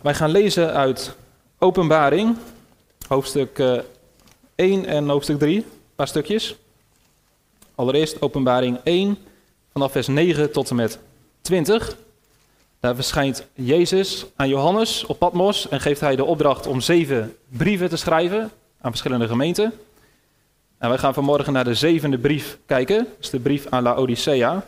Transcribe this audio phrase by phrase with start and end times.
[0.00, 1.16] Wij gaan lezen uit
[1.58, 2.36] Openbaring,
[3.08, 3.78] hoofdstuk eh,
[4.54, 6.56] 1 en hoofdstuk 3, een paar stukjes.
[7.74, 9.18] Allereerst Openbaring 1,
[9.72, 10.98] vanaf vers 9 tot en met
[11.40, 11.96] 20.
[12.80, 17.88] Daar verschijnt Jezus aan Johannes op Patmos en geeft hij de opdracht om zeven brieven
[17.88, 19.72] te schrijven aan verschillende gemeenten.
[20.78, 24.64] En wij gaan vanmorgen naar de zevende brief kijken, dat is de brief aan Laodicea.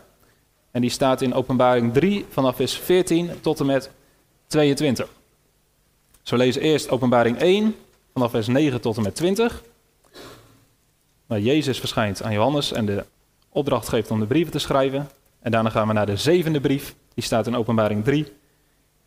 [0.70, 3.90] En die staat in Openbaring 3 vanaf vers 14 tot en met
[4.46, 5.20] 22.
[6.22, 7.76] Zo lezen eerst Openbaring 1
[8.12, 9.62] vanaf vers 9 tot en met 20.
[11.26, 13.04] Waar Jezus verschijnt aan Johannes en de
[13.48, 15.08] opdracht geeft om de brieven te schrijven.
[15.40, 16.94] En daarna gaan we naar de zevende brief.
[17.14, 18.26] Die staat in Openbaring 3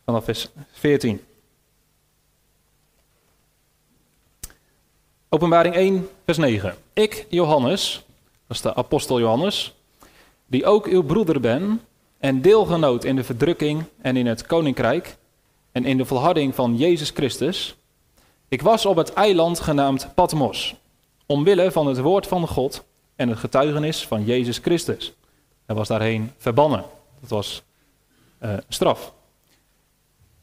[0.05, 1.21] vanaf vers 14.
[5.29, 6.75] Openbaring 1, vers 9.
[6.93, 8.05] Ik, Johannes,
[8.47, 9.75] dat is de apostel Johannes,
[10.47, 11.81] die ook uw broeder ben
[12.17, 15.17] en deelgenoot in de verdrukking en in het koninkrijk
[15.75, 17.75] en in de volharding van Jezus Christus.
[18.47, 20.75] Ik was op het eiland genaamd Patmos,
[21.25, 22.83] omwille van het woord van God
[23.15, 25.13] en het getuigenis van Jezus Christus.
[25.65, 26.83] Hij was daarheen verbannen.
[27.19, 27.63] Dat was
[28.39, 29.13] uh, straf.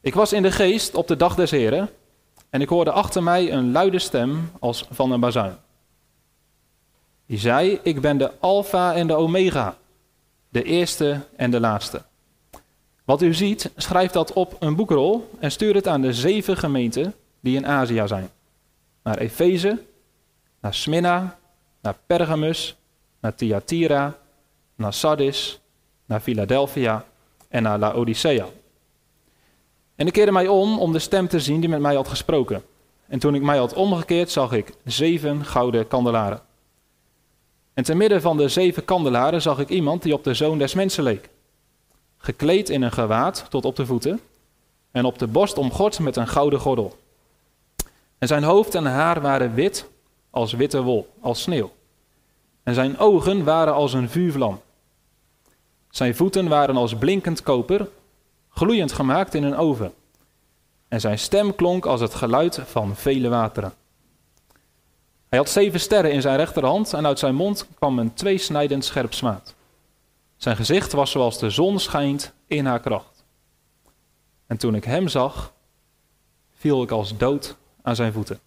[0.00, 1.91] Ik was in de geest op de dag des Heren
[2.50, 5.56] en ik hoorde achter mij een luide stem als van een bazuin.
[7.27, 9.77] Die zei, ik ben de Alpha en de Omega,
[10.48, 12.03] de eerste en de laatste.
[13.05, 17.14] Wat u ziet, schrijf dat op een boekrol en stuur het aan de zeven gemeenten
[17.41, 18.31] die in Azië zijn.
[19.03, 19.78] Naar Efeze,
[20.61, 21.39] naar Smyrna,
[21.81, 22.77] naar Pergamus,
[23.20, 24.19] naar Thyatira,
[24.75, 25.61] naar Sardis,
[26.05, 27.05] naar Philadelphia
[27.48, 28.47] en naar Laodicea.
[29.94, 32.62] En ik keerde mij om om de stem te zien die met mij had gesproken.
[33.06, 36.41] En toen ik mij had omgekeerd, zag ik zeven gouden kandelaren.
[37.75, 40.75] En te midden van de zeven kandelaren zag ik iemand die op de zoon des
[40.75, 41.28] mensen leek.
[42.25, 44.20] Gekleed in een gewaad tot op de voeten
[44.91, 46.97] en op de borst omgord met een gouden gordel.
[48.19, 49.89] En zijn hoofd en haar waren wit
[50.31, 51.73] als witte wol, als sneeuw.
[52.62, 54.61] En zijn ogen waren als een vuurvlam.
[55.91, 57.88] Zijn voeten waren als blinkend koper,
[58.49, 59.93] gloeiend gemaakt in een oven.
[60.88, 63.72] En zijn stem klonk als het geluid van vele wateren.
[65.28, 69.12] Hij had zeven sterren in zijn rechterhand en uit zijn mond kwam een tweesnijdend scherp
[69.12, 69.55] zwaard.
[70.42, 73.25] Zijn gezicht was zoals de zon schijnt in haar kracht.
[74.47, 75.53] En toen ik hem zag,
[76.53, 78.41] viel ik als dood aan zijn voeten.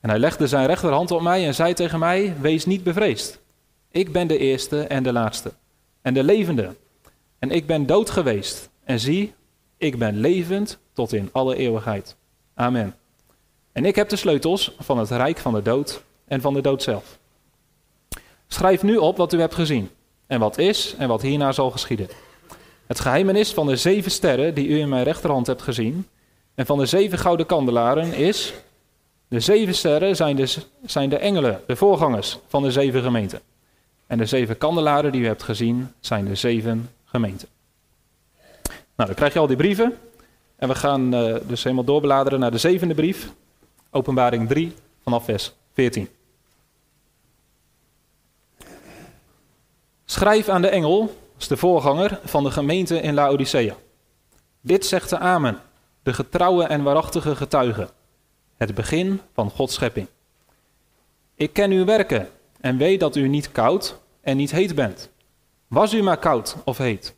[0.00, 3.40] En hij legde zijn rechterhand op mij en zei tegen mij: Wees niet bevreesd.
[3.90, 5.52] Ik ben de eerste en de laatste
[6.02, 6.76] en de levende.
[7.38, 8.70] En ik ben dood geweest.
[8.84, 9.34] En zie,
[9.76, 12.16] ik ben levend tot in alle eeuwigheid.
[12.54, 12.96] Amen.
[13.72, 16.82] En ik heb de sleutels van het rijk van de dood en van de dood
[16.82, 17.18] zelf.
[18.46, 19.90] Schrijf nu op wat u hebt gezien,
[20.32, 22.08] en wat is en wat hierna zal geschieden.
[22.86, 26.06] Het geheimenis van de zeven sterren die u in mijn rechterhand hebt gezien,
[26.54, 28.52] en van de zeven gouden kandelaren is.
[29.28, 30.54] De zeven sterren zijn de,
[30.84, 33.40] zijn de engelen, de voorgangers van de zeven gemeenten.
[34.06, 37.48] En de zeven kandelaren die u hebt gezien zijn de zeven gemeenten.
[38.96, 39.98] Nou, dan krijg je al die brieven.
[40.56, 43.32] En we gaan uh, dus helemaal doorbladeren naar de zevende brief.
[43.90, 44.72] Openbaring 3
[45.02, 46.08] vanaf vers 14.
[50.12, 51.16] Schrijf aan de engel,
[51.48, 53.74] de voorganger van de gemeente in Laodicea.
[54.60, 55.60] Dit zegt de Amen,
[56.02, 57.88] de getrouwe en waarachtige getuige,
[58.56, 60.06] het begin van Gods schepping.
[61.34, 62.28] Ik ken uw werken
[62.60, 65.10] en weet dat u niet koud en niet heet bent.
[65.68, 67.14] Was u maar koud of heet.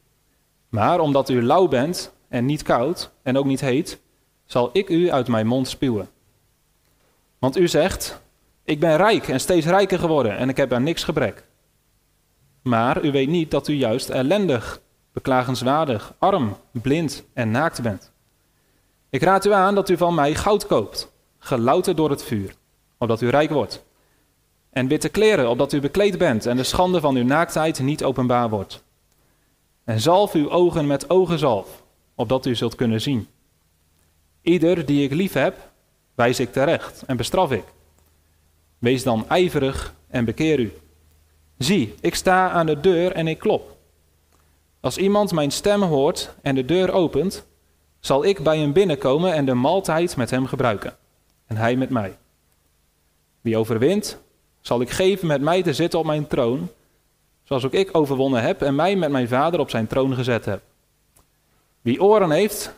[0.68, 4.00] Maar omdat u lauw bent en niet koud en ook niet heet,
[4.44, 6.08] zal ik u uit mijn mond spuwen.
[7.38, 8.20] Want u zegt,
[8.64, 11.44] ik ben rijk en steeds rijker geworden en ik heb aan niks gebrek.
[12.64, 14.80] Maar u weet niet dat u juist ellendig,
[15.12, 18.12] beklagenswaardig, arm, blind en naakt bent.
[19.10, 22.54] Ik raad u aan dat u van mij goud koopt, gelouterd door het vuur,
[22.98, 23.84] opdat u rijk wordt.
[24.70, 28.50] En witte kleren, opdat u bekleed bent en de schande van uw naaktheid niet openbaar
[28.50, 28.84] wordt.
[29.84, 31.82] En zalf uw ogen met ogenzalf,
[32.14, 33.28] opdat u zult kunnen zien.
[34.42, 35.70] Ieder die ik lief heb,
[36.14, 37.64] wijs ik terecht en bestraf ik.
[38.78, 40.72] Wees dan ijverig en bekeer u.
[41.58, 43.76] Zie, ik sta aan de deur en ik klop.
[44.80, 47.46] Als iemand mijn stem hoort en de deur opent,
[48.00, 50.96] zal ik bij hem binnenkomen en de maaltijd met hem gebruiken.
[51.46, 52.16] En hij met mij.
[53.40, 54.18] Wie overwint,
[54.60, 56.68] zal ik geven met mij te zitten op mijn troon,
[57.42, 60.62] zoals ook ik overwonnen heb en mij met mijn vader op zijn troon gezet heb.
[61.80, 62.74] Wie oren heeft,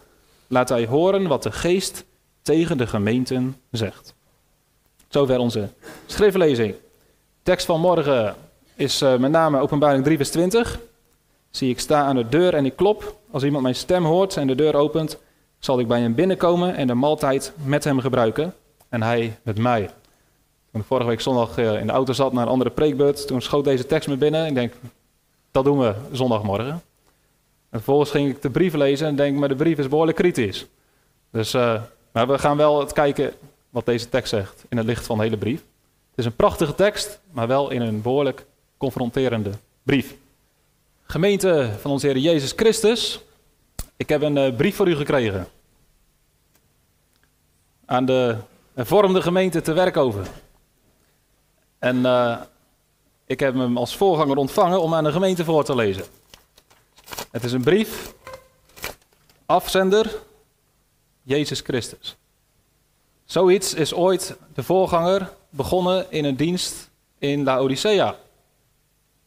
[0.46, 2.04] laat hij horen wat de geest
[2.42, 4.14] tegen de gemeenten zegt.
[5.08, 5.68] Zover onze
[6.06, 6.74] schriftlezing.
[7.42, 8.36] Tekst van morgen
[8.76, 10.80] is uh, met name Openbaring 3, vers 20.
[11.50, 13.16] Zie ik sta aan de deur en ik klop.
[13.30, 15.18] Als iemand mijn stem hoort en de deur opent,
[15.58, 18.54] zal ik bij hem binnenkomen en de maaltijd met hem gebruiken
[18.88, 19.90] en hij met mij.
[20.72, 23.64] Toen vorige week zondag eh, in de auto zat naar een andere preekbeurt, toen schoot
[23.64, 24.46] deze tekst me binnen.
[24.46, 24.72] Ik denk,
[25.50, 26.82] dat doen we zondagmorgen.
[27.70, 30.66] En vervolgens ging ik de brief lezen en denk, maar de brief is behoorlijk kritisch.
[31.30, 31.82] Dus uh,
[32.12, 33.32] maar we gaan wel het kijken
[33.70, 35.64] wat deze tekst zegt in het licht van de hele brief.
[36.10, 38.46] Het is een prachtige tekst, maar wel in een behoorlijk
[38.76, 39.50] confronterende
[39.82, 40.14] brief.
[41.06, 43.20] Gemeente van onze Heer Jezus Christus,
[43.96, 45.48] ik heb een uh, brief voor u gekregen.
[47.84, 48.36] Aan de
[48.74, 50.26] hervormde gemeente te werk over.
[51.78, 52.40] En uh,
[53.26, 56.04] ik heb hem als voorganger ontvangen om aan de gemeente voor te lezen.
[57.30, 58.14] Het is een brief,
[59.46, 60.18] afzender,
[61.22, 62.16] Jezus Christus.
[63.24, 68.16] Zoiets is ooit de voorganger begonnen in een dienst in Laodicea.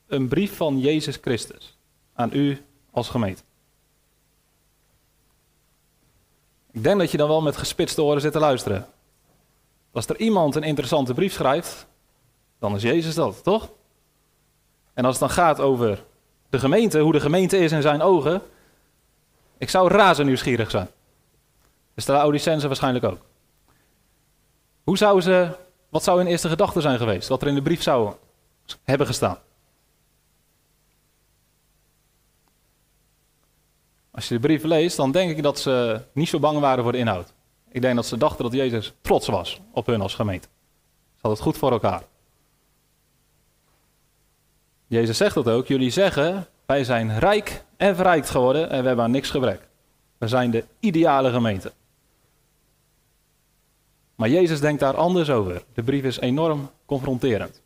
[0.10, 1.78] Een brief van Jezus Christus
[2.14, 3.42] aan u als gemeente.
[6.72, 8.88] Ik denk dat je dan wel met gespitste oren zit te luisteren.
[9.92, 11.88] Als er iemand een interessante brief schrijft,
[12.60, 13.70] dan is Jezus dat, toch?
[14.94, 16.04] En als het dan gaat over
[16.50, 18.42] de gemeente, hoe de gemeente is in zijn ogen,
[19.58, 20.90] ik zou razend nieuwsgierig zijn.
[21.94, 23.20] Dus de Laodicense waarschijnlijk ook.
[24.84, 25.58] Hoe zou ze,
[25.90, 27.28] wat zou hun eerste gedachte zijn geweest?
[27.28, 28.14] Wat er in de brief zou
[28.84, 29.38] hebben gestaan?
[34.12, 36.92] Als je de brief leest, dan denk ik dat ze niet zo bang waren voor
[36.92, 37.34] de inhoud.
[37.72, 40.48] Ik denk dat ze dachten dat Jezus trots was op hun als gemeente.
[40.48, 42.04] Ze hadden het goed voor elkaar.
[44.88, 45.68] Jezus zegt dat ook.
[45.68, 49.68] Jullie zeggen, wij zijn rijk en verrijkt geworden en we hebben aan niks gebrek.
[50.18, 51.72] We zijn de ideale gemeente.
[54.16, 55.64] Maar Jezus denkt daar anders over.
[55.74, 57.62] De brief is enorm confronterend.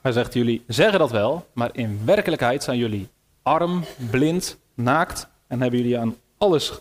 [0.00, 3.08] Hij zegt, jullie zeggen dat wel, maar in werkelijkheid zijn jullie
[3.42, 6.80] arm, blind, naakt en hebben jullie aan alles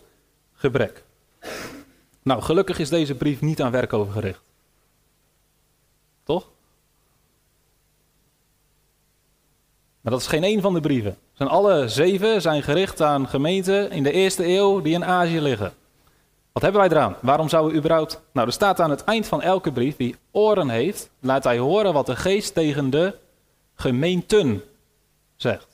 [0.54, 1.04] gebrek.
[2.21, 4.42] Nou, gelukkig is deze brief niet aan werk overgericht.
[6.24, 6.48] Toch?
[10.01, 11.18] Maar dat is geen één van de brieven.
[11.33, 15.74] Zijn alle zeven zijn gericht aan gemeenten in de eerste eeuw die in Azië liggen.
[16.51, 17.16] Wat hebben wij eraan?
[17.21, 18.21] Waarom zouden we überhaupt...
[18.31, 21.94] Nou, er staat aan het eind van elke brief, wie oren heeft, laat hij horen
[21.94, 23.16] wat de geest tegen de
[23.75, 24.63] gemeenten
[25.36, 25.69] zegt.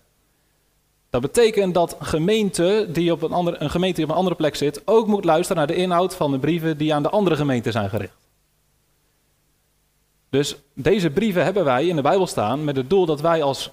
[1.16, 4.56] Dat betekent dat gemeente die op een, andere, een gemeente die op een andere plek
[4.56, 7.72] zit, ook moet luisteren naar de inhoud van de brieven die aan de andere gemeenten
[7.72, 8.14] zijn gericht.
[10.30, 13.72] Dus deze brieven hebben wij in de Bijbel staan met het doel dat wij als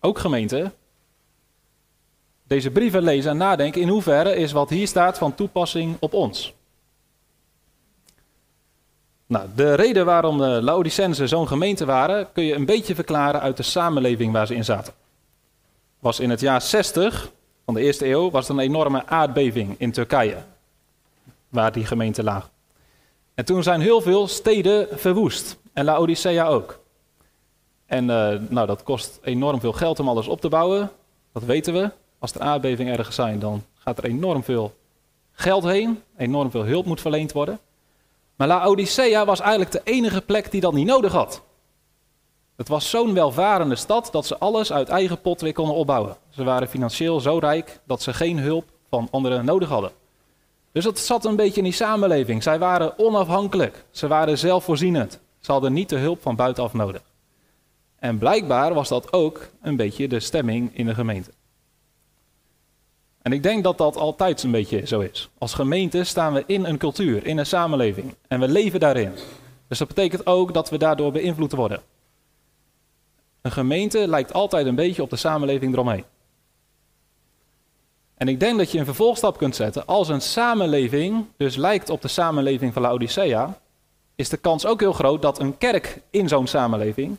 [0.00, 0.72] ook gemeente
[2.46, 6.54] deze brieven lezen en nadenken in hoeverre is wat hier staat van toepassing op ons.
[9.26, 13.56] Nou, de reden waarom de Laodicensen zo'n gemeente waren, kun je een beetje verklaren uit
[13.56, 15.03] de samenleving waar ze in zaten.
[16.04, 17.32] Was in het jaar 60
[17.64, 20.36] van de eerste eeuw was er een enorme aardbeving in Turkije,
[21.48, 22.50] waar die gemeente lag.
[23.34, 26.80] En toen zijn heel veel steden verwoest, en Laodicea ook.
[27.86, 30.90] En uh, nou, dat kost enorm veel geld om alles op te bouwen,
[31.32, 31.90] dat weten we.
[32.18, 34.74] Als er aardbevingen ergens zijn, dan gaat er enorm veel
[35.32, 37.58] geld heen, enorm veel hulp moet verleend worden.
[38.36, 41.42] Maar Laodicea was eigenlijk de enige plek die dat niet nodig had.
[42.56, 46.16] Het was zo'n welvarende stad dat ze alles uit eigen pot weer konden opbouwen.
[46.30, 49.90] Ze waren financieel zo rijk dat ze geen hulp van anderen nodig hadden.
[50.72, 52.42] Dus dat zat een beetje in die samenleving.
[52.42, 53.84] Zij waren onafhankelijk.
[53.90, 55.20] Ze waren zelfvoorzienend.
[55.38, 57.02] Ze hadden niet de hulp van buitenaf nodig.
[57.98, 61.30] En blijkbaar was dat ook een beetje de stemming in de gemeente.
[63.22, 65.28] En ik denk dat dat altijd een beetje zo is.
[65.38, 68.14] Als gemeente staan we in een cultuur, in een samenleving.
[68.28, 69.12] En we leven daarin.
[69.68, 71.82] Dus dat betekent ook dat we daardoor beïnvloed worden.
[73.44, 76.04] Een gemeente lijkt altijd een beetje op de samenleving eromheen.
[78.14, 79.86] En ik denk dat je een vervolgstap kunt zetten.
[79.86, 83.58] Als een samenleving dus lijkt op de samenleving van Laodicea,
[84.14, 87.18] is de kans ook heel groot dat een kerk in zo'n samenleving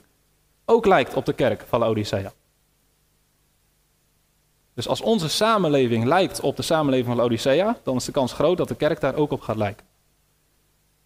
[0.66, 2.34] ook lijkt op de kerk van Laodicea.
[4.74, 8.58] Dus als onze samenleving lijkt op de samenleving van Laodicea, dan is de kans groot
[8.58, 9.86] dat de kerk daar ook op gaat lijken.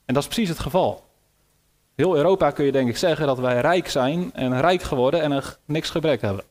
[0.05, 1.08] En dat is precies het geval.
[1.99, 5.31] Heel Europa kun je denk ik zeggen dat wij rijk zijn en rijk geworden en
[5.31, 6.43] er niks gebrek hebben.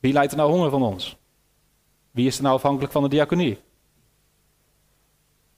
[0.00, 1.16] Wie lijdt er nou honger van ons?
[2.10, 3.54] Wie is er nou afhankelijk van de diaconie?
[3.54, 3.60] We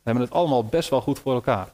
[0.02, 1.72] hebben het allemaal best wel goed voor elkaar.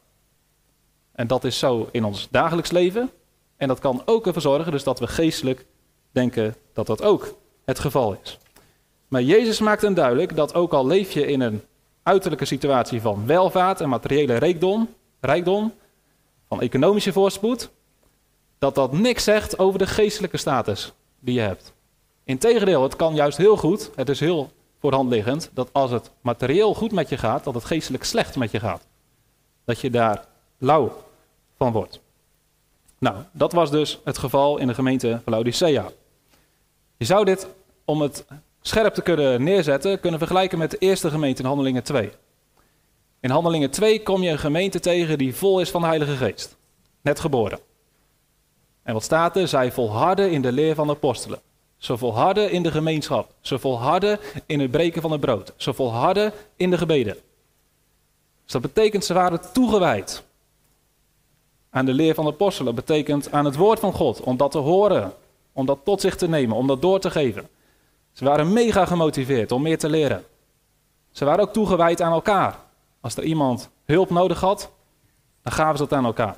[1.12, 3.10] En dat is zo in ons dagelijks leven.
[3.56, 5.66] En dat kan ook ervoor zorgen dus dat we geestelijk
[6.10, 8.38] denken dat dat ook het geval is.
[9.08, 11.62] Maar Jezus maakt hem duidelijk dat ook al leef je in een
[12.02, 14.88] uiterlijke situatie van welvaart en materiële rijkdom,
[15.22, 15.74] rijkdom
[16.48, 17.70] van economische voorspoed,
[18.58, 21.72] dat dat niks zegt over de geestelijke status die je hebt.
[22.24, 24.50] Integendeel, het kan juist heel goed, het is heel
[24.80, 28.50] voor liggend dat als het materieel goed met je gaat, dat het geestelijk slecht met
[28.50, 28.86] je gaat.
[29.64, 30.24] Dat je daar
[30.58, 31.04] lauw
[31.56, 32.00] van wordt.
[32.98, 35.88] Nou, dat was dus het geval in de gemeente Laodicea.
[36.96, 37.46] Je zou dit,
[37.84, 38.24] om het
[38.60, 42.12] scherp te kunnen neerzetten, kunnen vergelijken met de eerste gemeente in Handelingen 2.
[43.22, 46.56] In Handelingen 2 kom je een gemeente tegen die vol is van de Heilige Geest.
[47.00, 47.58] Net geboren.
[48.82, 49.48] En wat staat er?
[49.48, 51.40] Zij volharden in de leer van de apostelen.
[51.76, 53.34] Ze volharden in de gemeenschap.
[53.40, 55.52] Ze volharden in het breken van het brood.
[55.56, 57.16] Ze volharden in de gebeden.
[58.42, 60.22] Dus dat betekent ze waren toegewijd
[61.70, 62.74] aan de leer van de apostelen.
[62.74, 64.20] Dat betekent aan het woord van God.
[64.20, 65.12] Om dat te horen.
[65.52, 66.56] Om dat tot zich te nemen.
[66.56, 67.48] Om dat door te geven.
[68.12, 70.24] Ze waren mega gemotiveerd om meer te leren.
[71.10, 72.70] Ze waren ook toegewijd aan elkaar.
[73.02, 74.70] Als er iemand hulp nodig had,
[75.42, 76.36] dan gaven ze dat aan elkaar.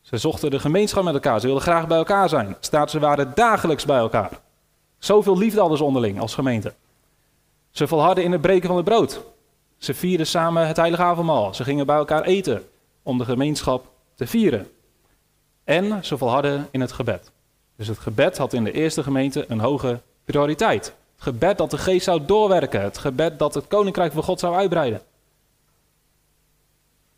[0.00, 1.40] Ze zochten de gemeenschap met elkaar.
[1.40, 2.56] Ze wilden graag bij elkaar zijn.
[2.60, 4.30] Staat, ze waren dagelijks bij elkaar.
[4.98, 6.74] Zoveel liefde hadden ze onderling als gemeente.
[7.70, 9.20] Ze volharden in het breken van het brood.
[9.76, 11.54] Ze vierden samen het heilige avondmaal.
[11.54, 12.68] Ze gingen bij elkaar eten
[13.02, 14.70] om de gemeenschap te vieren.
[15.64, 17.30] En ze volharden in het gebed.
[17.76, 20.84] Dus het gebed had in de eerste gemeente een hoge prioriteit.
[21.14, 22.82] Het gebed dat de geest zou doorwerken.
[22.82, 25.00] Het gebed dat het koninkrijk van God zou uitbreiden.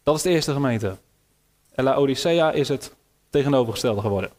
[0.04, 0.96] Dat is de eerste gemeente.
[1.72, 2.94] En Laodicea is het
[3.30, 4.30] tegenovergestelde geworden.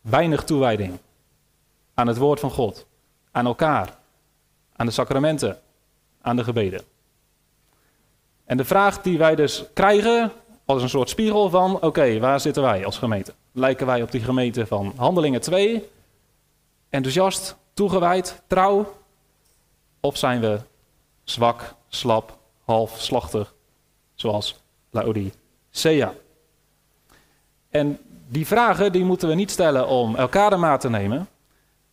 [0.00, 0.98] Weinig toewijding
[1.94, 2.86] aan het woord van God,
[3.30, 3.98] aan elkaar,
[4.76, 5.60] aan de sacramenten,
[6.20, 6.82] aan de gebeden.
[8.44, 10.32] En de vraag die wij dus krijgen
[10.64, 13.34] als een soort spiegel van, oké, waar zitten wij als gemeente?
[13.52, 15.88] Lijken wij op die gemeente van Handelingen 2,
[16.88, 18.94] enthousiast, toegewijd, trouw?
[20.00, 20.60] Of zijn we
[21.24, 23.54] zwak, slap, halfslachtig,
[24.14, 24.61] zoals
[24.92, 26.14] Laodicea?
[27.70, 31.28] En die vragen die moeten we niet stellen om elkaar de maat te nemen.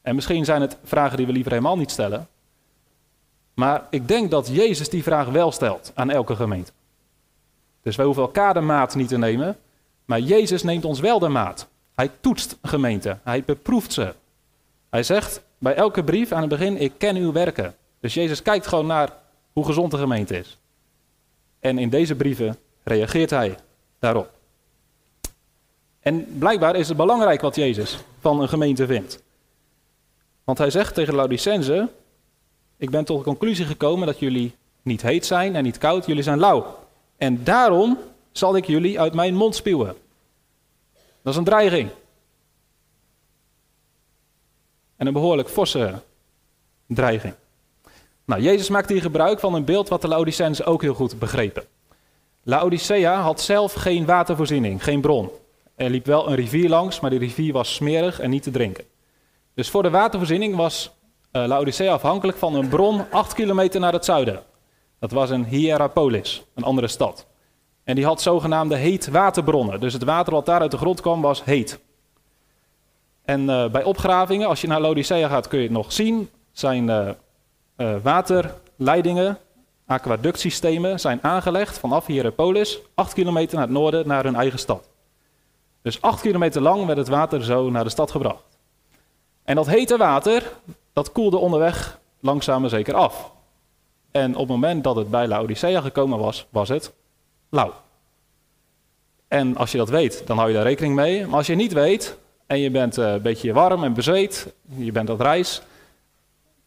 [0.01, 2.27] En misschien zijn het vragen die we liever helemaal niet stellen.
[3.53, 6.71] Maar ik denk dat Jezus die vraag wel stelt aan elke gemeente.
[7.81, 9.57] Dus wij hoeven elkaar de maat niet te nemen.
[10.05, 11.67] Maar Jezus neemt ons wel de maat.
[11.95, 13.19] Hij toetst gemeenten.
[13.23, 14.13] Hij beproeft ze.
[14.89, 17.75] Hij zegt bij elke brief aan het begin: Ik ken uw werken.
[17.99, 19.13] Dus Jezus kijkt gewoon naar
[19.53, 20.57] hoe gezond de gemeente is.
[21.59, 23.57] En in deze brieven reageert hij
[23.99, 24.31] daarop.
[25.99, 29.23] En blijkbaar is het belangrijk wat Jezus van een gemeente vindt.
[30.43, 31.89] Want hij zegt tegen Laodicense:
[32.77, 36.23] Ik ben tot de conclusie gekomen dat jullie niet heet zijn en niet koud, jullie
[36.23, 36.77] zijn lauw.
[37.17, 37.97] En daarom
[38.31, 39.95] zal ik jullie uit mijn mond spuwen.
[41.21, 41.89] Dat is een dreiging.
[44.95, 46.01] En een behoorlijk forse
[46.87, 47.33] dreiging.
[48.25, 51.63] Nou, Jezus maakt hier gebruik van een beeld wat de Laodicense ook heel goed begrepen.
[52.43, 55.29] Laodicea had zelf geen watervoorziening, geen bron.
[55.75, 58.83] Er liep wel een rivier langs, maar die rivier was smerig en niet te drinken.
[59.53, 60.91] Dus voor de watervoorziening was
[61.31, 64.43] uh, Laodicea afhankelijk van een bron 8 kilometer naar het zuiden.
[64.99, 67.27] Dat was een Hierapolis, een andere stad.
[67.83, 69.79] En die had zogenaamde heetwaterbronnen.
[69.79, 71.79] Dus het water wat daar uit de grond kwam was heet.
[73.25, 76.29] En uh, bij opgravingen, als je naar Laodicea gaat, kun je het nog zien.
[76.51, 76.87] Zijn
[77.77, 79.37] uh, waterleidingen,
[79.89, 84.89] aquaductsystemen zijn aangelegd vanaf Hierapolis, 8 kilometer naar het noorden, naar hun eigen stad.
[85.81, 88.43] Dus 8 kilometer lang werd het water zo naar de stad gebracht.
[89.43, 90.51] En dat hete water,
[90.93, 93.31] dat koelde onderweg langzaam maar zeker af.
[94.11, 96.93] En op het moment dat het bij Laodicea gekomen was, was het
[97.49, 97.73] lauw.
[99.27, 101.25] En als je dat weet, dan hou je daar rekening mee.
[101.25, 102.17] Maar als je niet weet
[102.47, 105.61] en je bent eh, een beetje warm en bezweet, je bent op reis,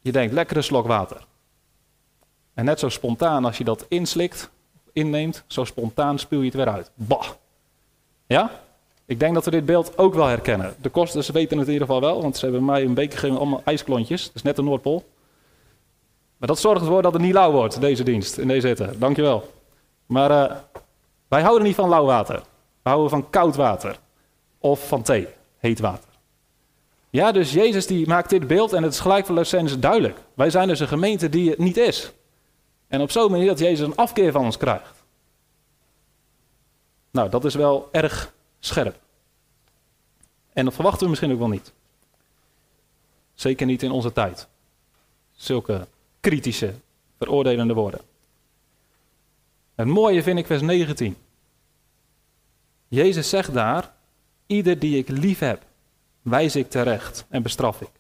[0.00, 1.26] je denkt lekkere slok water.
[2.54, 4.50] En net zo spontaan als je dat inslikt,
[4.92, 6.90] inneemt, zo spontaan spuw je het weer uit.
[6.94, 7.28] Bah.
[8.26, 8.50] Ja?
[9.06, 10.74] Ik denk dat we dit beeld ook wel herkennen.
[10.80, 13.40] De kosters weten het in ieder geval wel, want ze hebben mij een beker gegeven
[13.40, 14.26] allemaal ijsklontjes.
[14.26, 15.04] Dat is net de Noordpool.
[16.36, 18.90] Maar dat zorgt ervoor dat het niet lauw wordt, deze dienst, in deze hitte.
[18.98, 19.50] Dankjewel.
[20.06, 20.56] Maar uh,
[21.28, 22.42] wij houden niet van lauw water.
[22.82, 23.98] We houden van koud water.
[24.58, 25.28] Of van thee,
[25.58, 26.08] heet water.
[27.10, 30.18] Ja, dus Jezus die maakt dit beeld en het is gelijk voor Lucens duidelijk.
[30.34, 32.12] Wij zijn dus een gemeente die het niet is.
[32.92, 35.02] En op zo'n manier dat Jezus een afkeer van ons krijgt.
[37.10, 39.00] Nou, dat is wel erg scherp.
[40.52, 41.72] En dat verwachten we misschien ook wel niet.
[43.34, 44.48] Zeker niet in onze tijd.
[45.34, 45.86] Zulke
[46.20, 46.74] kritische,
[47.18, 48.00] veroordelende woorden.
[49.74, 51.16] Het mooie vind ik vers 19.
[52.88, 53.94] Jezus zegt daar:
[54.46, 55.62] Ieder die ik lief heb,
[56.22, 57.90] wijs ik terecht en bestraf ik.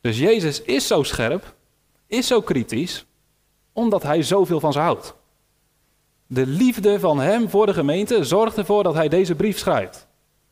[0.00, 1.54] Dus Jezus is zo scherp,
[2.06, 3.04] is zo kritisch,
[3.74, 5.14] omdat hij zoveel van ze houdt.
[6.26, 10.06] De liefde van hem voor de gemeente zorgt ervoor dat hij deze brief schrijft.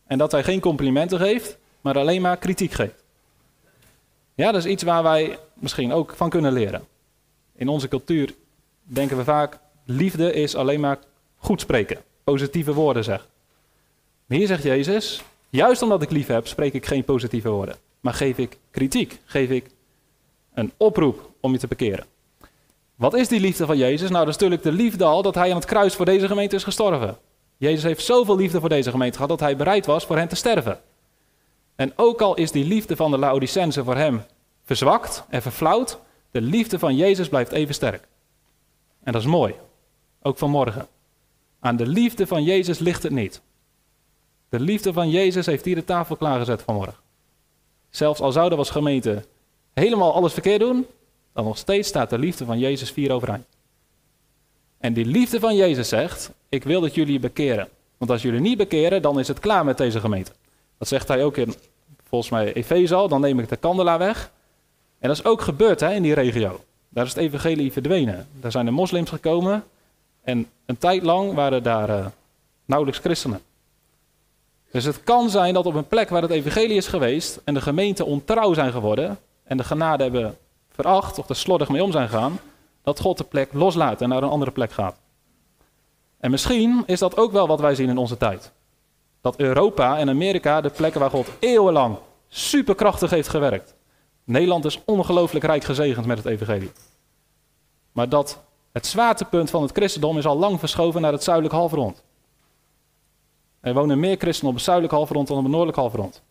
[0.06, 3.04] En dat hij geen complimenten geeft, maar alleen maar kritiek geeft.
[4.34, 6.84] Ja, dat is iets waar wij misschien ook van kunnen leren.
[7.54, 8.34] In onze cultuur
[8.82, 10.98] denken we vaak, liefde is alleen maar
[11.36, 13.28] goed spreken, positieve woorden zeggen.
[14.26, 17.76] Maar hier zegt Jezus, juist omdat ik lief heb, spreek ik geen positieve woorden.
[18.00, 19.66] Maar geef ik kritiek, geef ik
[20.54, 22.06] een oproep om je te bekeren.
[23.02, 24.10] Wat is die liefde van Jezus?
[24.10, 26.56] Nou, dat is natuurlijk de liefde al dat hij aan het kruis voor deze gemeente
[26.56, 27.18] is gestorven.
[27.56, 30.36] Jezus heeft zoveel liefde voor deze gemeente gehad dat hij bereid was voor hen te
[30.36, 30.80] sterven.
[31.74, 34.22] En ook al is die liefde van de Laodicense voor hem
[34.64, 35.98] verzwakt en verflauwd,
[36.30, 38.08] de liefde van Jezus blijft even sterk.
[39.02, 39.54] En dat is mooi,
[40.22, 40.86] ook vanmorgen.
[41.60, 43.40] Aan de liefde van Jezus ligt het niet.
[44.48, 47.02] De liefde van Jezus heeft hier de tafel klaargezet vanmorgen.
[47.90, 49.24] Zelfs al zouden we als gemeente
[49.74, 50.86] helemaal alles verkeerd doen,
[51.32, 53.44] dan nog steeds staat de liefde van Jezus vier overeind.
[54.78, 57.68] En die liefde van Jezus zegt, ik wil dat jullie bekeren.
[57.98, 60.32] Want als jullie niet bekeren, dan is het klaar met deze gemeente.
[60.78, 61.54] Dat zegt hij ook in,
[62.08, 64.30] volgens mij, Efeze al, dan neem ik de kandelaar weg.
[64.98, 66.60] En dat is ook gebeurd hè, in die regio.
[66.88, 68.28] Daar is het evangelie verdwenen.
[68.40, 69.64] Daar zijn de moslims gekomen
[70.22, 72.06] en een tijd lang waren daar uh,
[72.64, 73.40] nauwelijks christenen.
[74.70, 77.60] Dus het kan zijn dat op een plek waar het evangelie is geweest en de
[77.60, 80.36] gemeente ontrouw zijn geworden en de genade hebben
[80.72, 82.38] veracht of er slordig mee om zijn gegaan,
[82.82, 85.00] dat God de plek loslaat en naar een andere plek gaat.
[86.18, 88.52] En misschien is dat ook wel wat wij zien in onze tijd.
[89.20, 91.96] Dat Europa en Amerika de plekken waar God eeuwenlang
[92.28, 93.74] superkrachtig heeft gewerkt.
[94.24, 96.72] Nederland is ongelooflijk rijk gezegend met het evangelie.
[97.92, 102.04] Maar dat het zwaartepunt van het christendom is al lang verschoven naar het zuidelijk halfrond.
[103.60, 106.22] Er wonen meer christenen op het zuidelijk halfrond dan op het noordelijk halfrond.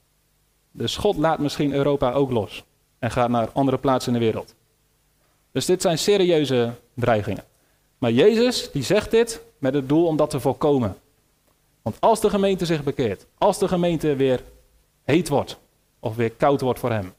[0.72, 2.64] Dus God laat misschien Europa ook los
[3.02, 4.54] en gaat naar andere plaatsen in de wereld.
[5.52, 7.44] Dus dit zijn serieuze dreigingen.
[7.98, 10.98] Maar Jezus die zegt dit met het doel om dat te voorkomen.
[11.82, 14.44] Want als de gemeente zich bekeert, als de gemeente weer
[15.04, 15.58] heet wordt
[16.00, 17.14] of weer koud wordt voor hem,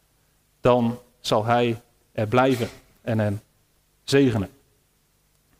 [0.60, 1.80] dan zal hij
[2.12, 2.68] er blijven
[3.00, 3.42] en hen
[4.04, 4.50] zegenen.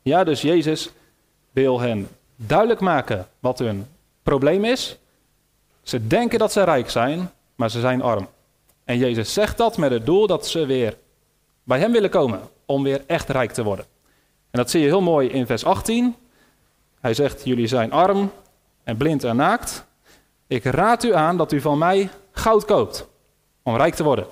[0.02, 0.91] Ja, dus Jezus
[1.52, 3.87] wil hen duidelijk maken wat hun
[4.23, 4.99] probleem is.
[5.82, 8.28] Ze denken dat ze rijk zijn, maar ze zijn arm.
[8.84, 10.99] En Jezus zegt dat met het doel dat ze weer
[11.62, 13.84] bij hem willen komen om weer echt rijk te worden.
[14.50, 16.16] En dat zie je heel mooi in vers 18.
[17.00, 18.32] Hij zegt: Jullie zijn arm
[18.84, 19.84] en blind en naakt.
[20.47, 23.08] Ik raad u aan dat u van mij goud koopt
[23.62, 24.26] om rijk te worden.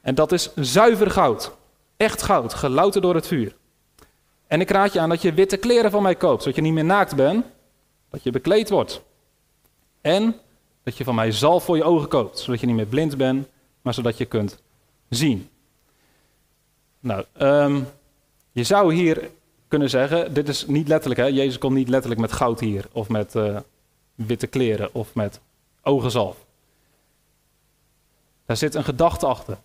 [0.00, 1.52] En dat is zuiver goud,
[1.96, 3.56] echt goud, gelouterd door het vuur.
[4.46, 6.72] En ik raad je aan dat je witte kleren van mij koopt, zodat je niet
[6.72, 7.44] meer naakt bent,
[8.10, 9.02] dat je bekleed wordt.
[10.00, 10.36] En
[10.84, 13.48] dat je van mij zalf voor je ogen koopt, zodat je niet meer blind bent,
[13.82, 14.62] maar zodat je kunt
[15.08, 15.48] zien.
[17.00, 17.80] Nou, ehm,
[18.52, 19.30] je zou hier
[19.68, 21.26] kunnen zeggen, dit is niet letterlijk, hè?
[21.26, 23.58] Jezus komt niet letterlijk met goud hier, of met uh,
[24.14, 25.40] witte kleren, of met
[25.82, 26.36] ogenzalf.
[28.46, 29.58] Daar zit een gedachte achter.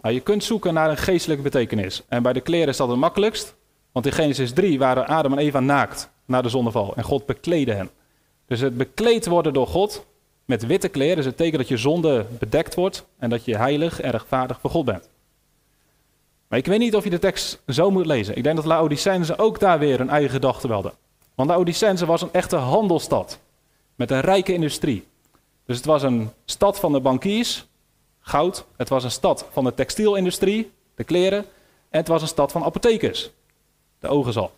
[0.00, 2.02] Nou, je kunt zoeken naar een geestelijke betekenis.
[2.08, 3.54] En bij de kleren is dat het makkelijkst,
[3.92, 7.72] want in Genesis 3 waren Adam en Eva naakt na de zonneval en God bekleedde
[7.72, 7.90] hen.
[8.46, 10.06] Dus het bekleed worden door God
[10.46, 14.00] met witte kleren is het teken dat je zonde bedekt wordt en dat je heilig
[14.00, 15.08] en rechtvaardig voor God bent.
[16.48, 18.36] Maar ik weet niet of je de tekst zo moet lezen.
[18.36, 20.92] Ik denk dat Laodicense ook daar weer een eigen gedachte hadden.
[21.34, 23.38] Want Laodicense was een echte handelsstad
[23.94, 25.06] met een rijke industrie.
[25.64, 27.66] Dus het was een stad van de bankiers,
[28.20, 28.64] goud.
[28.76, 31.38] Het was een stad van de textielindustrie, de kleren.
[31.90, 33.30] En het was een stad van apothekers,
[33.98, 34.50] de ogenzal.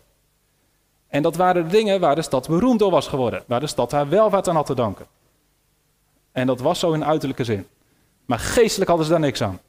[1.07, 3.91] En dat waren de dingen waar de stad beroemd door was geworden, waar de stad
[3.91, 5.05] haar welvaart aan had te danken.
[6.31, 7.67] En dat was zo in uiterlijke zin.
[8.25, 9.59] Maar geestelijk hadden ze daar niks aan.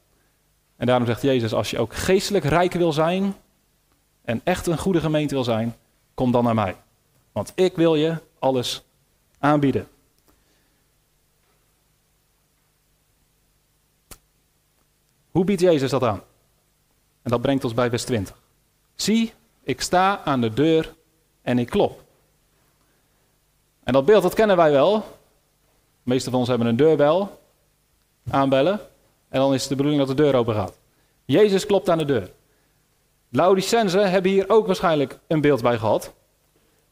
[0.77, 3.35] En daarom zegt Jezus, als je ook geestelijk rijk wil zijn
[4.23, 5.77] en echt een goede gemeente wil zijn,
[6.14, 6.77] kom dan naar mij.
[7.33, 8.83] Want ik wil je alles
[9.38, 9.88] aanbieden.
[15.31, 16.23] Hoe biedt Jezus dat aan?
[17.23, 18.37] En dat brengt ons bij vers 20.
[18.94, 20.94] Zie, ik sta aan de deur
[21.42, 22.03] en ik klop.
[23.83, 25.19] En dat beeld dat kennen wij wel.
[26.02, 27.40] De meeste van ons hebben een deurbel.
[28.30, 28.80] Aanbellen.
[29.28, 30.78] En dan is het de bedoeling dat de deur open gaat.
[31.24, 32.30] Jezus klopt aan de deur.
[33.28, 36.12] Laodicense hebben hier ook waarschijnlijk een beeld bij gehad.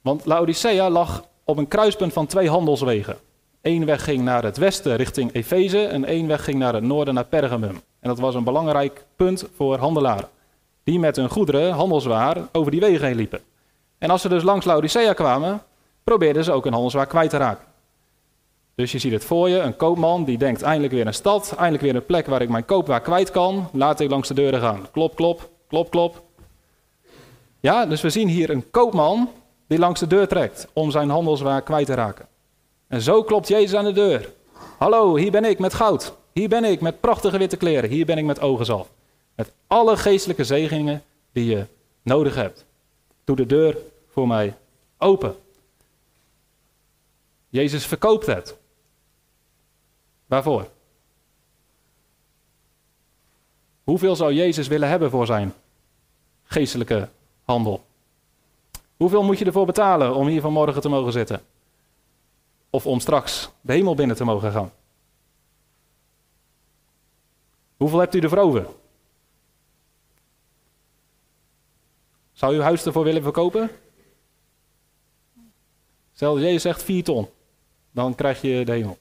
[0.00, 3.16] Want Laodicea lag op een kruispunt van twee handelswegen.
[3.62, 7.14] Eén weg ging naar het westen richting Efeze en één weg ging naar het noorden
[7.14, 7.80] naar Pergamum.
[8.00, 10.28] En dat was een belangrijk punt voor handelaren.
[10.84, 13.40] Die met hun goederen, handelswaar, over die wegen heen liepen.
[13.98, 15.62] En als ze dus langs Laodicea kwamen,
[16.04, 17.64] probeerden ze ook een handelswaar kwijt te raken.
[18.78, 21.82] Dus je ziet het voor je, een koopman die denkt eindelijk weer een stad, eindelijk
[21.82, 23.68] weer een plek waar ik mijn koopwaar kwijt kan.
[23.72, 24.90] Laat ik langs de deuren gaan.
[24.90, 26.22] Klop, klop, klop, klop.
[27.60, 29.30] Ja, dus we zien hier een koopman
[29.66, 32.26] die langs de deur trekt om zijn handelswaar kwijt te raken.
[32.88, 34.32] En zo klopt Jezus aan de deur.
[34.78, 36.14] Hallo, hier ben ik met goud.
[36.32, 37.90] Hier ben ik met prachtige witte kleren.
[37.90, 38.88] Hier ben ik met ogenzalf.
[39.34, 41.64] Met alle geestelijke zegeningen die je
[42.02, 42.64] nodig hebt.
[43.24, 43.76] Doe de deur
[44.08, 44.54] voor mij
[44.98, 45.34] open.
[47.48, 48.56] Jezus verkoopt het.
[50.28, 50.70] Waarvoor?
[53.84, 55.54] Hoeveel zou Jezus willen hebben voor zijn
[56.44, 57.08] geestelijke
[57.44, 57.84] handel?
[58.96, 61.42] Hoeveel moet je ervoor betalen om hier vanmorgen te mogen zitten?
[62.70, 64.72] Of om straks de hemel binnen te mogen gaan?
[67.76, 68.66] Hoeveel hebt u ervoor over?
[72.32, 73.70] Zou u uw huis ervoor willen verkopen?
[76.12, 77.28] Stel, Jezus zegt 4 ton,
[77.90, 78.98] dan krijg je de hemel.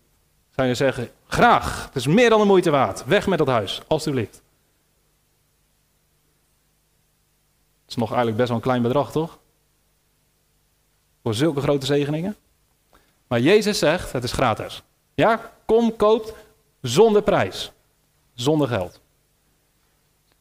[0.57, 3.05] Zou je zeggen, graag, het is meer dan de moeite waard.
[3.05, 4.41] Weg met dat huis, alstublieft.
[7.81, 9.37] Het is nog eigenlijk best wel een klein bedrag, toch?
[11.23, 12.35] Voor zulke grote zegeningen.
[13.27, 14.83] Maar Jezus zegt, het is gratis.
[15.13, 16.33] Ja, kom, koopt
[16.81, 17.71] zonder prijs.
[18.33, 18.99] Zonder geld.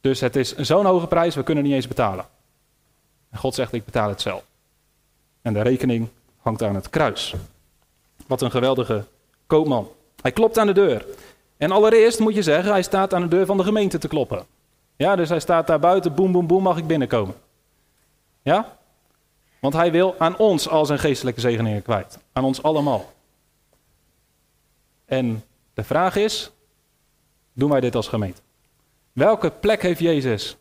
[0.01, 2.25] Dus het is zo'n hoge prijs, we kunnen niet eens betalen.
[3.29, 4.43] En God zegt, ik betaal het zelf.
[5.41, 7.33] En de rekening hangt aan het kruis.
[8.27, 9.05] Wat een geweldige
[9.47, 9.95] koopman.
[10.27, 11.05] Hij klopt aan de deur.
[11.57, 14.45] En allereerst moet je zeggen, hij staat aan de deur van de gemeente te kloppen.
[14.95, 17.35] Ja, dus hij staat daar buiten, boem, boem, boem, mag ik binnenkomen.
[18.41, 18.77] Ja?
[19.59, 22.19] Want hij wil aan ons al zijn geestelijke zegeningen kwijt.
[22.33, 23.13] Aan ons allemaal.
[25.05, 26.51] En de vraag is,
[27.53, 28.41] doen wij dit als gemeente?
[29.13, 30.57] Welke plek heeft Jezus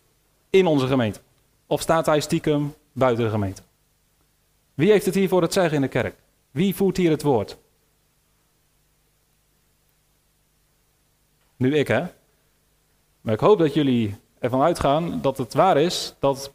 [0.50, 1.20] in onze gemeente?
[1.66, 3.62] Of staat hij stiekem buiten de gemeente?
[4.74, 6.14] Wie heeft het hier voor het zeggen in de kerk?
[6.50, 7.56] Wie voert hier het woord?
[11.56, 12.04] Nu ik, hè?
[13.20, 16.52] Maar ik hoop dat jullie ervan uitgaan dat het waar is dat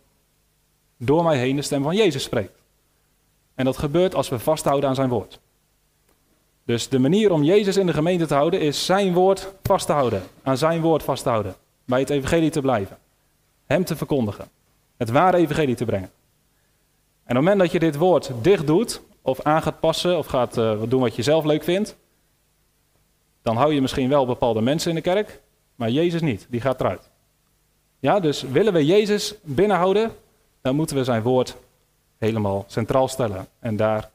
[0.98, 2.60] door mij heen de stem van Jezus spreekt.
[3.56, 5.40] En dat gebeurt als we vasthouden aan zijn woord.
[6.64, 9.92] Dus de manier om Jezus in de gemeente te houden is zijn woord vast te
[9.92, 10.24] houden.
[10.44, 11.56] Aan zijn woord vast te houden.
[11.86, 12.98] Bij het evangelie te blijven.
[13.66, 14.50] Hem te verkondigen.
[14.98, 16.10] Het ware evangelie te brengen.
[17.24, 20.26] En op het moment dat je dit woord dicht doet, of aan gaat passen, of
[20.26, 21.96] gaat uh, doen wat je zelf leuk vindt,
[23.42, 25.40] dan hou je misschien wel bepaalde mensen in de kerk,
[25.76, 27.10] maar Jezus niet, die gaat eruit.
[28.00, 30.12] Ja, dus willen we Jezus binnenhouden,
[30.62, 31.56] dan moeten we zijn woord
[32.18, 34.10] helemaal centraal stellen en daar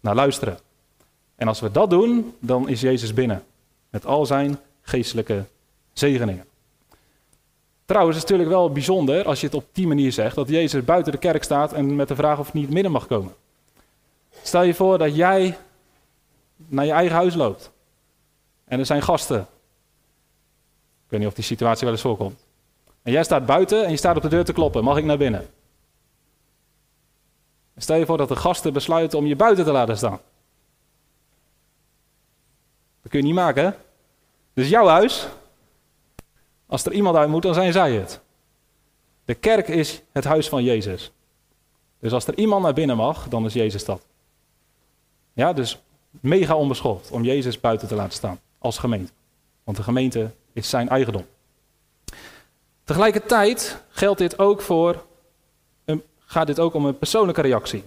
[0.00, 0.58] naar luisteren.
[1.36, 3.44] En als we dat doen, dan is Jezus binnen.
[3.90, 5.44] Met al zijn geestelijke
[5.92, 6.44] zegeningen.
[7.84, 10.84] Trouwens, het is natuurlijk wel bijzonder als je het op die manier zegt, dat Jezus
[10.84, 13.32] buiten de kerk staat en met de vraag of hij niet midden mag komen.
[14.42, 15.56] Stel je voor dat jij
[16.56, 17.70] naar je eigen huis loopt
[18.70, 19.40] en er zijn gasten.
[21.04, 22.46] Ik weet niet of die situatie wel eens voorkomt.
[23.02, 24.84] En jij staat buiten en je staat op de deur te kloppen.
[24.84, 25.48] Mag ik naar binnen?
[27.76, 30.20] Stel je voor dat de gasten besluiten om je buiten te laten staan.
[33.02, 33.76] Dat kun je niet maken?
[34.52, 35.28] Dus jouw huis.
[36.66, 38.20] Als er iemand uit moet, dan zijn zij het.
[39.24, 41.12] De kerk is het huis van Jezus.
[41.98, 44.06] Dus als er iemand naar binnen mag, dan is Jezus dat.
[45.32, 45.80] Ja, dus
[46.10, 49.12] mega onbeschoft om Jezus buiten te laten staan als gemeente.
[49.64, 51.26] Want de gemeente is zijn eigendom.
[52.84, 55.08] Tegelijkertijd geldt dit ook voor
[56.30, 57.84] gaat dit ook om een persoonlijke reactie.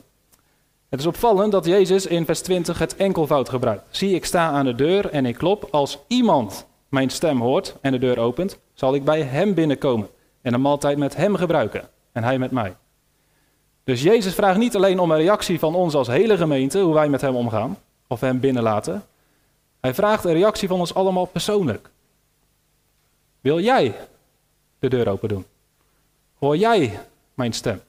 [0.89, 3.83] Het is opvallend dat Jezus in vers 20 het enkelvoud gebruikt.
[3.89, 5.67] Zie, ik sta aan de deur en ik klop.
[5.71, 10.09] Als iemand mijn stem hoort en de deur opent, zal ik bij hem binnenkomen
[10.41, 12.75] en een maaltijd met hem gebruiken en hij met mij.
[13.83, 17.09] Dus Jezus vraagt niet alleen om een reactie van ons als hele gemeente, hoe wij
[17.09, 19.03] met hem omgaan of hem binnenlaten.
[19.84, 21.89] Hij vraagt een reactie van ons allemaal persoonlijk.
[23.41, 23.96] Wil jij
[24.80, 25.46] de deur open doen?
[26.39, 27.00] Hoor jij
[27.34, 27.82] mijn stem?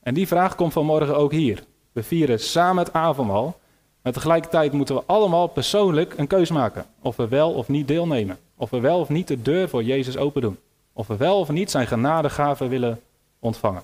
[0.00, 1.64] En die vraag komt vanmorgen ook hier.
[1.92, 3.58] We vieren samen het avondmaal,
[4.02, 6.86] maar tegelijkertijd moeten we allemaal persoonlijk een keus maken.
[7.00, 8.38] Of we wel of niet deelnemen.
[8.56, 10.58] Of we wel of niet de deur voor Jezus open doen.
[10.92, 13.00] Of we wel of niet zijn genadegaven willen
[13.38, 13.82] ontvangen.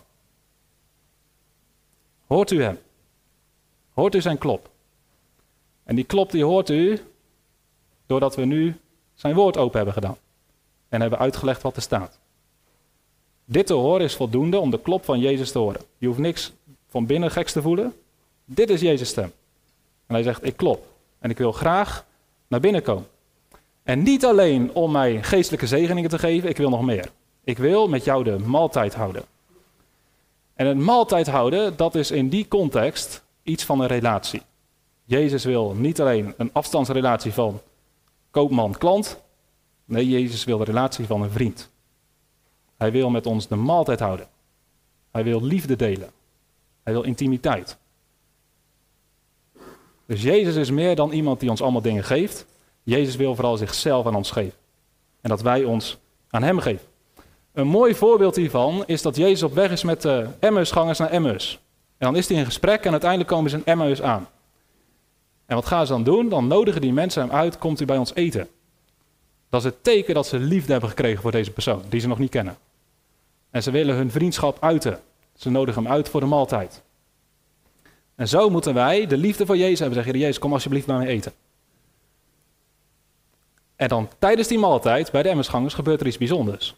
[2.27, 2.79] Hoort u hem?
[3.93, 4.70] Hoort u zijn klop?
[5.91, 6.99] En die klop die hoort u
[8.07, 8.77] doordat we nu
[9.15, 10.17] zijn woord open hebben gedaan.
[10.89, 12.19] En hebben uitgelegd wat er staat.
[13.45, 15.81] Dit te horen is voldoende om de klop van Jezus te horen.
[15.99, 16.53] Je hoeft niks
[16.89, 17.95] van binnen geks te voelen.
[18.45, 19.33] Dit is Jezus' stem.
[20.07, 20.87] En hij zegt, ik klop.
[21.19, 22.07] En ik wil graag
[22.49, 23.07] naar binnen komen.
[23.83, 27.11] En niet alleen om mij geestelijke zegeningen te geven, ik wil nog meer.
[27.45, 29.23] Ik wil met jou de maaltijd houden.
[30.55, 34.43] En het maaltijd houden, dat is in die context iets van een relatie.
[35.11, 37.61] Jezus wil niet alleen een afstandsrelatie van
[38.31, 39.21] koopman-klant.
[39.85, 41.71] Nee, Jezus wil de relatie van een vriend.
[42.77, 44.29] Hij wil met ons de maaltijd houden.
[45.11, 46.11] Hij wil liefde delen.
[46.83, 47.77] Hij wil intimiteit.
[50.07, 52.47] Dus Jezus is meer dan iemand die ons allemaal dingen geeft.
[52.83, 54.59] Jezus wil vooral zichzelf aan ons geven.
[55.21, 56.87] En dat wij ons aan hem geven.
[57.53, 61.61] Een mooi voorbeeld hiervan is dat Jezus op weg is met de Emmausgangers naar Emmaus.
[61.99, 64.29] En dan is hij in gesprek en uiteindelijk komen ze in Emmaus aan.
[65.51, 66.29] En wat gaan ze dan doen?
[66.29, 68.49] Dan nodigen die mensen hem uit, komt u bij ons eten.
[69.49, 72.19] Dat is het teken dat ze liefde hebben gekregen voor deze persoon, die ze nog
[72.19, 72.57] niet kennen.
[73.51, 75.01] En ze willen hun vriendschap uiten.
[75.35, 76.83] Ze nodigen hem uit voor de maaltijd.
[78.15, 79.97] En zo moeten wij de liefde voor Jezus hebben.
[79.97, 81.33] Zeggen, Jezus, kom alsjeblieft bij mij eten.
[83.77, 86.75] En dan tijdens die maaltijd, bij de emmersgangers, gebeurt er iets bijzonders.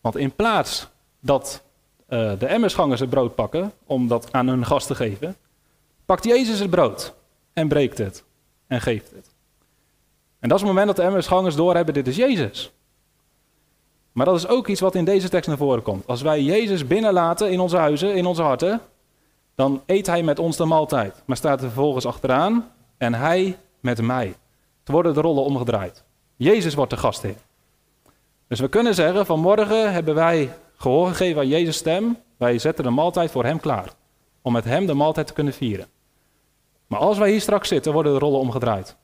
[0.00, 0.88] Want in plaats
[1.20, 1.62] dat
[2.08, 5.36] uh, de emmersgangers het brood pakken, om dat aan hun gast te geven,
[6.04, 7.16] pakt Jezus het brood
[7.58, 8.24] en breekt het
[8.66, 9.30] en geeft het.
[10.38, 12.72] En dat is het moment dat de emmersgangers doorhebben, dit is Jezus.
[14.12, 16.06] Maar dat is ook iets wat in deze tekst naar voren komt.
[16.06, 18.80] Als wij Jezus binnenlaten in onze huizen, in onze harten,
[19.54, 21.22] dan eet hij met ons de maaltijd.
[21.24, 24.26] Maar staat er vervolgens achteraan en hij met mij.
[24.80, 26.04] Het worden de rollen omgedraaid.
[26.36, 27.36] Jezus wordt de gastheer.
[28.48, 32.16] Dus we kunnen zeggen, vanmorgen hebben wij gehoor gegeven aan Jezus' stem.
[32.36, 33.92] Wij zetten de maaltijd voor hem klaar.
[34.42, 35.86] Om met hem de maaltijd te kunnen vieren.
[36.88, 38.96] Maar als wij hier straks zitten, worden de rollen omgedraaid.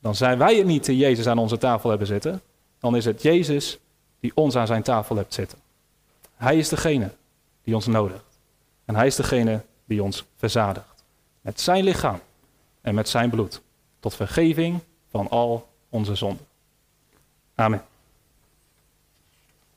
[0.00, 2.40] Dan zijn wij het niet die Jezus aan onze tafel hebben zitten.
[2.78, 3.78] Dan is het Jezus
[4.20, 5.58] die ons aan zijn tafel hebt zitten.
[6.36, 7.10] Hij is degene
[7.64, 8.38] die ons nodigt.
[8.84, 11.04] En hij is degene die ons verzadigt.
[11.40, 12.20] Met zijn lichaam
[12.80, 13.60] en met zijn bloed.
[14.00, 16.46] Tot vergeving van al onze zonden.
[17.54, 17.84] Amen.